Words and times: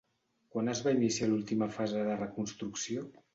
Quan 0.53 0.71
es 0.71 0.79
va 0.87 0.93
iniciar 0.95 1.27
l'última 1.33 1.67
fase 1.77 2.07
de 2.09 2.17
reconstrucció? 2.23 3.07